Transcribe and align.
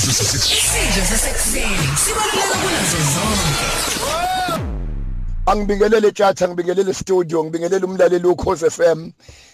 isidlo 0.00 0.16
sasekuseni 0.24 0.54
isidlo 0.58 1.04
sasekuseni 1.06 1.88
sibaluleke 2.04 2.54
kunazo 2.62 2.98
zonke 3.14 3.66
angibingelele 5.46 6.12
tjatha 6.12 6.48
ngibingelele 6.48 6.94
studio 6.94 7.44
ngibingelele 7.44 7.84
umlaleli 7.84 8.26
ukhoze 8.26 8.70
FM 8.70 9.10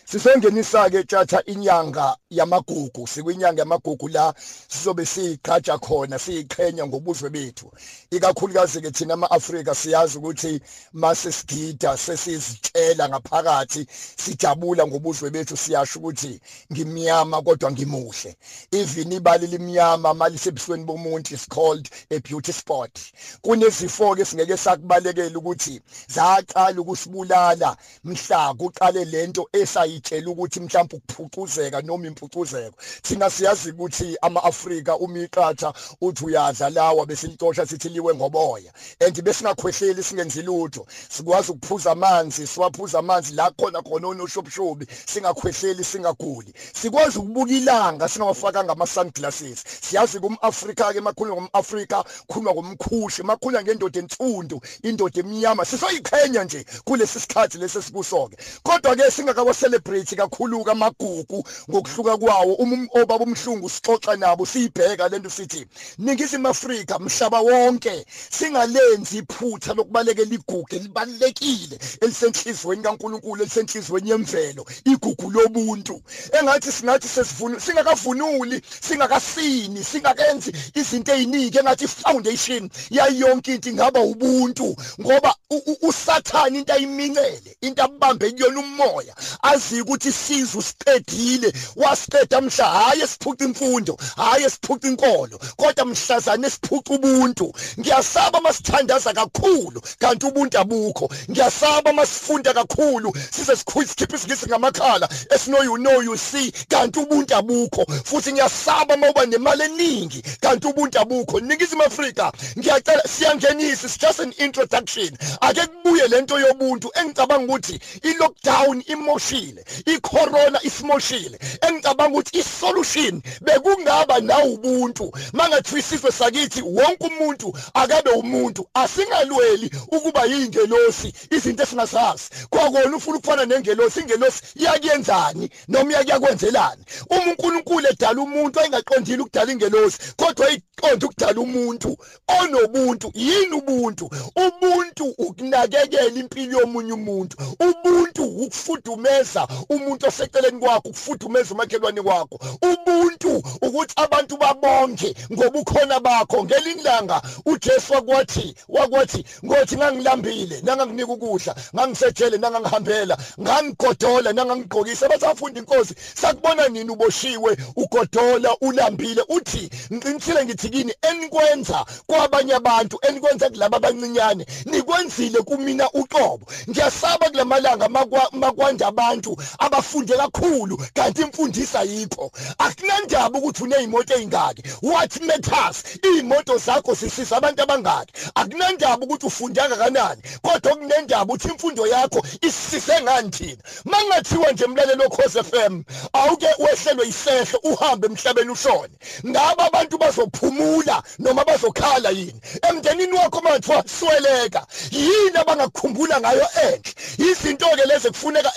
sisengenisa 0.08 0.90
ke 0.90 1.04
tjatha 1.04 1.42
inyanga 1.45 2.16
yamagugu 2.30 3.06
sikwinyanga 3.06 3.62
yamagugu 3.62 4.08
la 4.08 4.35
sizobe 4.69 5.06
siqhaja 5.06 5.79
khona 5.79 6.19
siyiqhenya 6.19 6.87
ngobuzwe 6.87 7.31
bethu. 7.31 7.72
Ikakhulukazi 8.10 8.81
ke 8.81 8.90
thina 8.90 9.14
amaAfrika 9.14 9.74
siyazi 9.74 10.19
ukuthi 10.19 10.60
mase 10.92 11.32
sigida 11.32 11.96
sesizitshela 11.96 13.08
ngaphakathi 13.08 13.87
sijabula 14.17 14.87
ngobuzwe 14.87 15.31
bethu 15.31 15.56
siyasho 15.56 15.99
ukuthi 15.99 16.41
ngimnyama 16.73 17.42
kodwa 17.42 17.73
ngimuhle. 17.73 18.36
Even 18.73 19.12
ibali 19.12 19.46
limnyama 19.46 20.14
malisebusweni 20.14 20.84
bomuntu 20.84 21.34
is 21.34 21.46
called 21.46 21.91
a 22.10 22.20
beauty 22.20 22.52
spot. 22.52 23.00
Kunezifo 23.42 24.14
ke 24.14 24.24
singeke 24.24 24.56
sakubalekela 24.56 25.38
ukuthi 25.38 25.80
zaqala 26.09 26.80
ukusibulala. 26.80 27.77
Mhla 28.04 28.54
kuqale 28.54 29.04
lento 29.04 29.48
esayitshela 29.96 30.30
ukuthi 30.30 30.60
mhlawumbe 30.60 30.96
ukuphucuzeka 30.96 31.82
noma 31.82 32.06
impucuzeko. 32.06 32.77
Thina 33.02 33.30
siyazi 33.30 33.70
ukuthi 33.70 34.16
ama-Afrika 34.22 34.96
umiqatha 34.96 35.72
uthi 36.00 36.24
uyadla 36.24 36.70
lawa 36.70 37.06
besilitosha 37.06 37.66
sithi 37.66 37.88
liwe 37.88 38.14
ngoboya. 38.14 38.72
And 39.00 39.14
besingakhwehleli 39.24 40.02
singenzi 40.02 40.42
lutho. 40.42 40.86
Sikwazi 41.09 41.52
ukuphuza 41.52 41.92
amanzi 41.92 42.46
siwaphuza 42.46 42.98
amanzi 42.98 43.34
la 43.34 43.50
khona 43.50 43.82
khona 43.82 44.09
onoshobshobi 44.09 44.86
singakhwehleli 45.06 45.84
singaguli. 45.84 46.52
Sikwazi 46.74 47.19
ukubuka 47.19 47.52
ilanga 47.52 48.08
singawafakanga 48.08 48.72
ama 48.72 48.86
sunglasses 48.86 49.64
siyazi 49.80 50.20
kumAfrika 50.20 50.92
ke 50.92 51.00
makhuluma 51.00 51.36
ngomAfrika 51.36 52.05
khuluma 52.28 52.52
ngomkhushi 52.52 53.22
makhuluma 53.22 53.62
ngendoda 53.62 54.00
ensundu 54.00 54.61
indoda 54.83 55.20
emnyama. 55.20 55.64
Sisoyiqhenya 55.64 56.44
nje 56.44 56.64
kulesi 56.84 57.20
sikhathi 57.20 57.58
lesesikusoke 57.58 58.36
kodwa 58.62 58.97
ke 58.97 59.11
singakawa 59.11 59.55
celebrate 59.87 60.17
kakhulu 60.17 60.65
kamagugu 60.65 61.45
ngokuhluka 61.70 62.17
kwawo. 62.17 62.55
Uma 62.55 62.87
obaba 62.95 63.25
umhlungu 63.25 63.69
sixoxa 63.69 64.17
nabo 64.17 64.47
siyibheka 64.47 65.09
lento 65.09 65.31
sithi 65.31 65.67
ningizimu 65.98 66.48
Afrika 66.48 66.98
mhlaba 66.98 67.41
wonke 67.41 68.07
singalenzi 68.31 69.19
iphutha 69.19 69.75
lokubalekela 69.75 70.34
igugu 70.34 70.67
libalekile 70.73 71.79
elisenhlizweni 72.01 72.83
kaNkuluNkulu 72.83 73.42
elisenhlizweni 73.42 74.11
yemvelo 74.11 74.67
igugu 74.84 75.31
lobuntu. 75.31 76.03
Engathi 76.33 76.73
singathi 76.73 77.09
sesivuna 77.09 77.61
singakavunuli 77.61 78.61
singakasini 78.81 79.84
singakenzi 79.84 80.53
izinto 80.75 81.12
eziningi 81.14 81.59
engathi 81.59 81.89
foundation 81.89 82.70
yayonke 82.91 83.55
into 83.55 83.70
ingaba 83.70 84.01
ubuntu 84.01 84.77
ngoba 85.01 85.34
usathani 85.83 86.59
into 86.59 86.73
ayimincele 86.73 87.57
into 87.61 87.83
abambe 87.83 88.31
kuyona 88.31 88.61
umoya 88.61 89.14
azi 89.42 89.75
ukuthi 89.80 90.12
sizwe 90.12 90.62
siqedile 90.62 91.52
wasiqeda 91.77 92.41
mhla 92.41 92.64
hayi 92.64 93.06
siphuca 93.08 93.44
imfundo 93.44 93.98
hayi 94.16 94.50
siphuca 94.50 94.88
inkolo 94.88 95.41
kodwa 95.56 95.84
mhlazana 95.84 96.50
siphuca 96.50 96.91
ubuntu. 96.94 97.52
Ngiyasaba 97.80 98.41
masithandaza 98.41 99.12
kakhulu 99.12 99.83
kanti 99.98 100.27
ubuntu 100.27 100.58
abukho. 100.58 101.10
Ngiyasaba 101.30 101.92
masifunda 101.92 102.55
kakhulu 102.55 103.12
size 103.30 103.56
sikhiphe 103.56 104.16
isigisi 104.16 104.46
ngamakhala 104.46 105.08
esino 105.34 105.64
you 105.64 105.77
know 105.77 106.00
you 106.02 106.16
see 106.16 106.52
kanti 106.68 106.98
ubuntu 107.00 107.36
abukho. 107.36 107.86
Futhi 108.05 108.33
ngiyasaba 108.33 108.96
mawuba 108.96 109.27
nemali 109.27 109.62
eningi 109.62 110.22
kanti 110.40 110.66
ubuntu 110.66 111.00
abukho. 111.00 111.40
Ningizimu 111.40 111.83
Afrika 111.83 112.33
ngiyacela 112.58 113.02
siyangenisa 113.02 113.86
it's 113.86 113.96
just 113.98 114.20
an 114.20 114.33
introduction. 114.38 115.16
Ake 115.40 115.66
kubuye 115.66 116.08
lento 116.08 116.40
yobuntu 116.40 116.90
engicabanga 116.94 117.44
ukuthi 117.44 117.80
i-lockdown 118.02 118.83
imoshile. 118.86 119.64
I-corona 119.86 120.58
isimoshile 120.62 121.38
engicabanga 121.68 122.18
ukuthi 122.18 122.38
i-solution 122.38 123.22
bekungaba 123.40 124.20
na 124.20 124.44
ubuntu. 124.44 125.12
Mangathiwa 125.32 125.80
isizwe 125.80 126.12
sakithi 126.12 126.62
wonke 126.62 127.06
umuntu 127.06 127.58
akabe 127.74 128.10
umuntu 128.10 128.69
asingalweli 128.75 129.71
ukuba 129.88 130.25
yingelosi 130.25 131.12
izinto 131.31 131.62
esingasazi. 131.62 132.25
Kwakona 132.50 132.97
ufuna 132.97 133.16
ukufana 133.16 133.44
nengelosi 133.44 134.00
ingelosi 134.00 134.43
yakuyenzani 134.56 135.50
noma 135.69 135.93
yakuyakwenzelani 135.93 136.83
uma 137.10 137.27
uNkulunkulu 137.27 137.87
edala 137.88 138.22
umuntu 138.22 138.60
ayingaqondile 138.60 139.22
ukudala 139.22 139.53
ingelosi 139.53 139.98
kodwa 140.16 140.47
ayiqonda 140.47 141.06
ukudala 141.06 141.41
umuntu 141.41 141.97
onobuntu 142.41 143.12
yini 143.15 143.53
ubuntu? 143.53 144.10
Ubuntu 144.37 145.04
ukunakekela 145.19 146.19
impilo 146.21 146.60
yomunye 146.60 146.93
umuntu. 146.93 147.37
Ubuntu 147.60 148.22
ukufudumeza 148.25 149.48
umuntu 149.69 150.06
oseceleni 150.06 150.59
kwakho 150.59 150.89
ukufudumeza 150.89 151.55
umakhelwane 151.55 152.00
wakho. 152.00 152.39
Ubuntu 152.62 153.43
ukuthi 153.62 153.94
abantu 153.97 154.37
babonke 154.37 155.15
ngobukhona 155.33 156.00
bakho. 156.00 156.44
Ngelilanga 156.44 157.22
uJesu 157.47 157.93
wakwathi 157.93 158.55
wakwathi 158.69 159.25
ngothi 159.45 159.77
ngangilambile 159.77 160.61
nanganginika 160.62 161.12
ukudla 161.12 161.55
ngangisejele 161.75 162.39
nangangihambela 162.39 163.16
ngangigodola 163.41 164.33
nangangigqokisa. 164.33 165.09
Basafundi 165.09 165.59
inkosi 165.61 165.95
sakubona 166.15 166.69
nini 166.69 166.91
uboshiwe? 166.91 167.56
Ugodola 167.77 168.56
ulambile. 168.61 169.22
Uthi 169.28 169.71
ngiqinisile 169.93 170.45
ngithi 170.45 170.69
kini 170.69 170.95
enikwenza 171.03 171.84
kwabanye 172.06 172.55
abantu 172.55 172.99
enikwenza 173.09 173.50
kulabo 173.50 173.77
abancinyane 173.77 174.47
nikwenzile 174.65 175.39
kumina 175.43 175.91
uqobo. 175.93 176.47
Ngiyasaba 176.71 177.31
kulamalanga 177.31 177.89
makwanda 178.33 178.87
abantu 178.87 179.37
abafunde 179.59 180.17
kakhulu 180.17 180.77
kanti 180.95 181.23
imfundisa 181.23 181.83
yikho. 181.83 182.31
Akunandaba 182.59 183.39
ukuthi 183.39 183.62
unezimoto 183.62 184.15
ezingaki 184.15 184.62
what 184.83 185.21
matters? 185.21 185.84
Imoto 186.19 186.59
zakho 186.59 186.95
zisisa 186.95 187.37
abantu 187.37 187.62
abangaki. 187.62 188.12
Akunandaba 188.34 189.05
ukuthi 189.07 189.27
ufunde 189.27 189.61
kangakanani 189.61 190.23
kodwa 190.43 190.77
kunendaba 190.77 191.25
ukuthi 191.25 191.49
imfundo 191.49 191.87
yakho 191.87 192.23
isise 192.41 193.03
ngani 193.03 193.31
thina. 193.31 193.62
Mangathiwa 193.84 194.53
nje 194.53 194.65
umlalelo 194.65 195.05
okhoze 195.07 195.43
FM 195.43 195.83
awuke 196.13 196.49
wehlelwe 196.59 197.09
isehlo 197.09 197.59
uhambe 197.63 198.07
emhlabeni 198.07 198.51
ushone. 198.51 198.95
Ngaba 199.27 199.67
abantu 199.67 199.99
bazophumula 199.99 201.03
noma 201.19 201.45
bazokhala 201.45 202.11
yini? 202.11 202.41
Emndenini 202.71 203.13
wakho 203.13 203.41
mathiwa 203.41 203.84
sweleka 203.89 204.67
yini 204.91 205.39
abangakukhumbula 205.39 206.21
ngayo 206.21 206.47
enhle? 206.63 206.95
Izinto 207.19 207.67
ke 207.67 207.84
lezi 207.87 208.09
kufuneka 208.09 208.53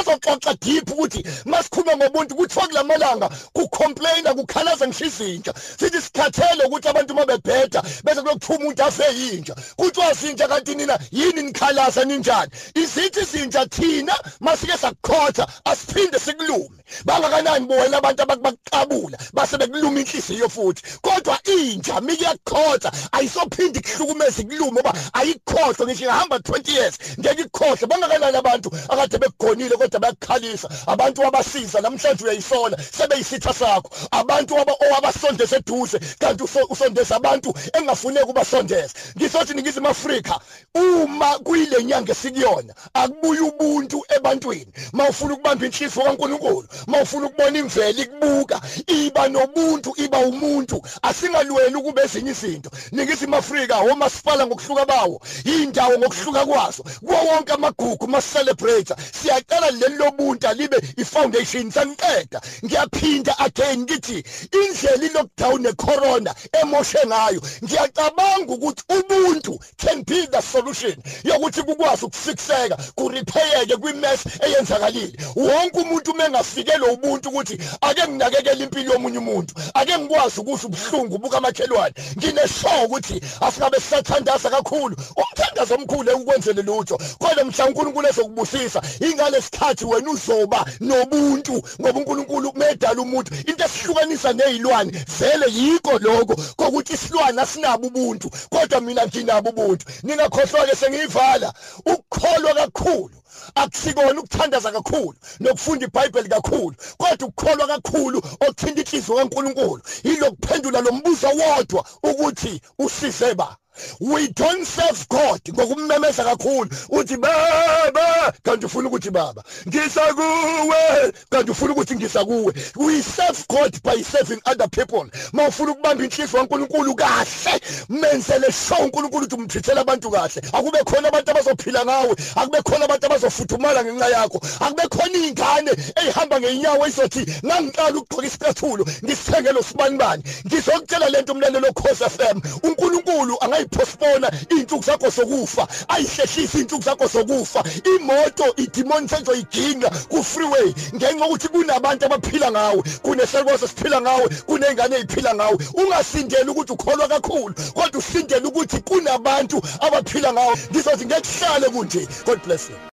sisazoxoxa 0.00 0.54
deep 0.60 0.90
ukuthi 0.90 1.24
masikhuluma 1.44 1.96
ngobuntu 1.96 2.34
kuthiwa 2.36 2.68
kulamalanga 2.68 3.28
kucomplaina 3.52 4.34
kukhalaza 4.34 4.86
ngishizintsha 4.88 5.54
sithi 5.78 6.00
sikhathele 6.00 6.64
ukuthi 6.64 6.88
abantu 6.88 7.14
mabebheda 7.14 7.82
bese 8.04 8.22
kulokuthiwa 8.22 8.58
umuntu 8.58 8.82
afe 8.84 9.04
yintsha. 9.14 9.54
Kuthiwa 9.76 10.14
sintsha 10.14 10.48
kanti 10.48 10.74
nina 10.74 10.98
yini 11.10 11.42
nikhalaza 11.42 12.04
ninjani? 12.04 12.50
Izithi 12.74 13.20
izintsha 13.20 13.66
thina 13.66 14.14
masike 14.40 14.78
sakukhotha 14.78 15.46
asiphinde 15.64 16.18
sikulume. 16.18 16.80
Bangakanani 17.04 17.66
bona 17.66 17.98
abantu 17.98 18.22
abakuqabula 18.22 19.18
base 19.32 19.58
bekuluma 19.58 20.00
inhliziyo 20.00 20.48
futhi? 20.48 20.82
Kodwa 21.02 21.38
intsha 21.44 22.00
mikuyakhotha 22.00 22.92
ayisophindi 23.12 23.80
kuhlukumeza 23.80 24.42
ikulume 24.42 24.80
ngoba 24.80 24.94
ayikhohlwa 25.12 25.86
ngisho 25.86 26.04
ingahamba 26.04 26.36
20 26.36 26.72
years 26.72 26.94
ngeke 27.18 27.42
ikhohle 27.42 27.86
bangakanani 27.86 28.36
abantu 28.36 28.70
akade 28.88 29.18
bekugonile 29.18 29.76
kodwa 29.90 30.00
bayakukhalisa 30.00 30.68
abantu 30.86 31.22
wabasiza 31.22 31.80
namhlanje 31.80 32.24
uyayisola 32.24 32.76
sebeyisitha 32.92 33.52
sakho. 33.52 33.90
Abantu 34.10 34.54
owabasondeza 34.54 35.56
eduze 35.56 35.98
kanti 36.18 36.44
usondeza 36.70 37.16
abantu 37.16 37.54
engafuneki 37.72 38.30
ubasondeza 38.30 38.94
ngisothi 39.16 39.54
ningizimu 39.54 39.88
Afrika 39.88 40.38
uma 40.74 41.38
kuyile 41.38 41.84
nyanga 41.84 42.12
esikuyona 42.12 42.74
akubuye 42.94 43.40
ubuntu 43.40 44.04
ebantwini. 44.16 44.72
Mawufuna 44.92 45.34
ukubamba 45.34 45.66
inhliziyo 45.66 46.04
kaNkuluNkulu 46.04 46.68
mawufuna 46.86 47.26
ukubona 47.26 47.58
imvelo 47.58 48.02
ikubuka 48.02 48.60
iba 48.86 49.28
nobuntu 49.28 49.94
iba 49.96 50.18
umuntu. 50.18 50.82
Asingalweli 51.02 51.76
ukube 51.76 52.02
ezinye 52.02 52.30
izinto. 52.30 52.70
Ningizimu 52.92 53.36
Afrika 53.36 53.78
omasipala 53.78 54.46
ngokuhluka 54.46 54.86
bawo 54.86 55.20
indawo 55.44 55.98
ngokuhluka 55.98 56.46
kwazo 56.46 56.82
kuwo 56.82 57.18
wonke 57.24 57.52
amagugu 57.52 58.08
ma 58.08 58.20
celebrate 58.22 58.94
siyacela 59.12 59.70
leli 59.80 59.96
lobuntu 59.96 60.48
alibe 60.48 60.78
ifoundation 60.96 61.70
sangiqeda 61.70 62.40
ngiyaphinda 62.64 63.38
again 63.38 63.80
ngithi 63.82 64.24
indlela 64.52 65.04
ilockdown 65.06 65.62
necorona 65.62 66.34
emoshe 66.62 66.98
ngayo 67.06 67.40
ngiyacabanga 67.64 68.52
ukuthi 68.52 68.82
ubuntu 68.98 69.58
can 69.76 70.02
be 70.04 70.26
the 70.26 70.42
solution 70.42 70.96
yokuthi 71.24 71.62
kukwazi 71.62 72.04
ukufikseka 72.04 72.76
kurepaireke 72.94 73.76
kwimess 73.76 74.20
eyenzakalile. 74.40 75.18
Wonke 75.36 75.80
umuntu 75.80 76.14
mengafikelwe 76.14 76.90
ubuntu 76.90 77.28
ukuthi 77.28 77.58
ake 77.80 78.08
nginakekele 78.08 78.64
impilo 78.64 78.92
yomunye 78.92 79.18
umuntu 79.18 79.54
ake 79.74 79.98
ngikwazi 79.98 80.40
ukuthi 80.40 80.66
ubuhlungu 80.66 81.18
buka 81.18 81.40
makhelwane 81.40 81.94
ngineshow 82.18 82.84
ukuthi 82.84 83.20
asingabe 83.40 83.80
sisathandaza 83.80 84.50
kakhulu 84.50 84.96
umthandazo 85.16 85.74
omkhulu 85.74 86.16
ukukwenzele 86.16 86.62
lutho. 86.62 86.98
Kodwa 87.18 87.44
mhla 87.44 87.66
uNkulunkulu 87.66 88.08
ezokubusisa 88.08 88.82
ingale 89.00 89.40
sikhathi 89.70 89.84
wena 89.84 90.10
uzoba 90.10 90.66
nobuntu 90.80 91.62
ngoba 91.80 91.98
uNkulunkulu 91.98 92.52
medala 92.54 93.02
umuntu. 93.02 93.34
Into 93.46 93.64
esihlukanisa 93.64 94.32
nezilwane 94.32 94.92
vele 95.18 95.46
yiko 95.52 95.98
lokho 95.98 96.34
kokuthi 96.56 96.94
isilwane 96.94 97.42
asinabo 97.42 97.86
ubuntu 97.86 98.30
kodwa 98.50 98.80
mina 98.80 99.06
nginabo 99.06 99.50
ubuntu. 99.50 99.86
Ningakhohlwa 100.02 100.66
ke 100.66 100.76
sengiyivala. 100.76 101.52
Ukukholwa 101.86 102.54
kakhulu 102.54 103.14
akusikona 103.54 104.20
ukuthandaza 104.20 104.72
kakhulu 104.72 105.14
nokufunda 105.40 105.86
iBhayibheli 105.86 106.28
kakhulu 106.28 106.74
kodwa 106.98 107.28
ukukholwa 107.28 107.66
kakhulu 107.66 108.18
okuthinta 108.18 108.80
inhliziyo 108.80 109.16
kaNkuluNkulu 109.16 109.82
yilokuphendula 110.04 110.80
lo 110.80 110.92
mbuzo 110.92 111.28
wodwa 111.28 111.84
ukuthi 112.02 112.60
usize 112.78 113.34
ba 113.34 113.56
we 114.00 114.28
don't 114.28 114.64
serve 114.64 115.06
god. 115.08 115.40
Ngokummemeza 115.48 116.24
kakhulu 116.24 116.70
uthi 116.90 117.16
baba 117.16 118.32
kanti 118.42 118.66
ufuna 118.66 118.88
ukuthi 118.88 119.10
baba 119.10 119.44
ngisakuwe. 119.68 121.12
Kanti 121.30 121.50
ufuna 121.50 121.72
ukuthi 121.72 121.94
ngisakuwe. 121.94 122.54
We 122.76 123.02
serve 123.02 123.44
god 123.48 123.82
by 123.82 124.02
serving 124.02 124.40
other 124.46 124.68
people. 124.68 125.06
Mawufuna 125.32 125.72
ukubamba 125.72 126.04
inhliziyo 126.04 126.38
kaNkuluNkulu 126.38 126.94
kahle 126.94 127.60
menzele 127.88 128.52
show 128.52 128.84
uNkulunkulu 128.84 129.24
ukuthi 129.24 129.34
umthithela 129.34 129.80
abantu 129.80 130.10
kahle. 130.10 130.42
Akube 130.52 130.78
khona 130.84 131.08
abantu 131.08 131.30
abazophila 131.30 131.84
ngawe 131.84 132.16
akube 132.36 132.62
khona 132.62 132.84
abantu 132.84 133.06
abazofuthumala 133.06 133.84
ngenxa 133.84 134.08
yakho 134.08 134.40
akube 134.60 134.88
khona 134.88 135.18
izingane 135.18 135.70
ezihamba 135.96 136.40
ngeenyawo 136.40 136.86
izothi 136.86 137.22
ngangiqala 137.46 137.96
ukugqoka 137.98 138.26
isicathulo 138.26 138.84
ngisithengele 139.04 139.58
usibanibani 139.58 140.22
ngizokutshela 140.46 141.08
lento 141.08 141.32
umlandelo 141.32 141.72
Khosi 141.72 142.04
FM 142.04 142.40
uNkulunkulu 142.62 143.36
angayipostpona 143.70 144.30
izinsuku 144.50 144.84
zakho 144.84 145.10
sokufa 145.10 145.68
ayihlehlisa 145.88 146.40
izinsuku 146.42 146.82
zakho 146.82 147.08
sokufa 147.08 147.64
imoto 147.96 148.54
idemon 148.56 149.08
sezoyidinga 149.08 149.90
ku 150.08 150.22
freeway 150.22 150.74
ngenxa 150.94 151.26
ukuthi 151.26 151.48
kunabantu 151.48 152.06
abaphila 152.06 152.50
ngawe 152.50 152.82
kuneselwazo 153.02 153.68
siphila 153.68 154.00
ngawe 154.00 154.28
kunengane 154.46 154.96
eziphila 154.96 155.34
ngawe. 155.34 155.58
Ungasindeli 155.74 156.50
ukuthi 156.50 156.72
ukholwa 156.72 157.08
kakhulu 157.08 157.54
kodwa 157.74 157.98
usindele 157.98 158.46
ukuthi 158.46 158.80
kunabantu 158.80 159.62
abaphila 159.80 160.32
ngawe. 160.32 160.56
Ngizothi 160.70 161.06
ngekuhlale 161.06 161.68
kunje. 161.68 162.08
God 162.26 162.42
bless 162.42 162.70
you. 162.70 162.80